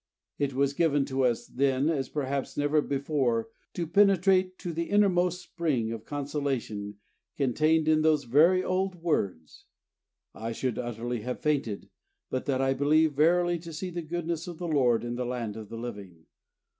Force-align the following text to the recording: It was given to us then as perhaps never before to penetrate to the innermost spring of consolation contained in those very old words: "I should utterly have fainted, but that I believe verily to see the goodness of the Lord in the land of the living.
It 0.39 0.55
was 0.55 0.73
given 0.73 1.05
to 1.05 1.23
us 1.25 1.45
then 1.45 1.87
as 1.87 2.09
perhaps 2.09 2.57
never 2.57 2.81
before 2.81 3.49
to 3.75 3.85
penetrate 3.85 4.57
to 4.57 4.73
the 4.73 4.89
innermost 4.89 5.43
spring 5.43 5.91
of 5.91 6.05
consolation 6.05 6.95
contained 7.37 7.87
in 7.87 8.01
those 8.01 8.23
very 8.23 8.63
old 8.63 8.95
words: 8.95 9.65
"I 10.33 10.53
should 10.53 10.79
utterly 10.79 11.19
have 11.21 11.39
fainted, 11.39 11.91
but 12.31 12.45
that 12.47 12.61
I 12.61 12.73
believe 12.73 13.13
verily 13.13 13.59
to 13.59 13.71
see 13.71 13.91
the 13.91 14.01
goodness 14.01 14.47
of 14.47 14.57
the 14.57 14.67
Lord 14.67 15.03
in 15.03 15.17
the 15.17 15.23
land 15.27 15.55
of 15.55 15.69
the 15.69 15.77
living. 15.77 16.25